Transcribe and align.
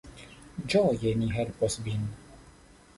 Ĝoje 0.75 1.13
ni 1.21 1.31
helpos 1.37 1.79
vin. 1.89 2.13